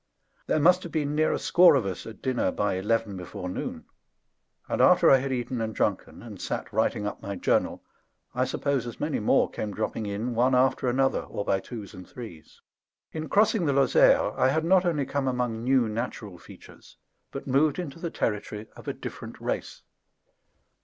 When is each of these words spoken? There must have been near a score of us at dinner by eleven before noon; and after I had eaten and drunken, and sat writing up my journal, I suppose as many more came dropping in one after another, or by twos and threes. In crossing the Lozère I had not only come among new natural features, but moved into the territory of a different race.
There 0.47 0.59
must 0.59 0.81
have 0.81 0.91
been 0.91 1.13
near 1.13 1.31
a 1.31 1.37
score 1.37 1.75
of 1.75 1.85
us 1.85 2.07
at 2.07 2.23
dinner 2.23 2.49
by 2.51 2.73
eleven 2.73 3.15
before 3.15 3.47
noon; 3.47 3.85
and 4.67 4.81
after 4.81 5.11
I 5.11 5.17
had 5.17 5.31
eaten 5.31 5.61
and 5.61 5.75
drunken, 5.75 6.23
and 6.23 6.41
sat 6.41 6.73
writing 6.73 7.05
up 7.05 7.21
my 7.21 7.35
journal, 7.35 7.83
I 8.33 8.45
suppose 8.45 8.87
as 8.87 8.99
many 8.99 9.19
more 9.19 9.47
came 9.47 9.75
dropping 9.75 10.07
in 10.07 10.33
one 10.33 10.55
after 10.55 10.89
another, 10.89 11.21
or 11.21 11.45
by 11.45 11.59
twos 11.59 11.93
and 11.93 12.07
threes. 12.09 12.63
In 13.11 13.29
crossing 13.29 13.67
the 13.67 13.73
Lozère 13.73 14.35
I 14.39 14.49
had 14.49 14.65
not 14.65 14.85
only 14.85 15.05
come 15.05 15.27
among 15.27 15.63
new 15.63 15.87
natural 15.87 16.39
features, 16.39 16.97
but 17.31 17.45
moved 17.45 17.77
into 17.77 17.99
the 17.99 18.09
territory 18.09 18.65
of 18.75 18.87
a 18.87 18.93
different 18.93 19.39
race. 19.39 19.83